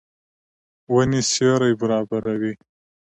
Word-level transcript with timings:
ونې 0.93 1.21
سیوری 1.31 1.71
برابروي. 1.79 2.53